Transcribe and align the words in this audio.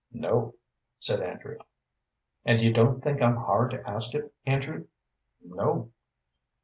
"No," 0.11 0.55
said 0.97 1.21
Andrew. 1.21 1.59
"And 2.43 2.59
you 2.59 2.73
don't 2.73 3.03
think 3.03 3.21
I'm 3.21 3.35
hard 3.35 3.69
to 3.69 3.87
ask 3.87 4.15
it, 4.15 4.33
Andrew?" 4.47 4.87
"No." 5.45 5.91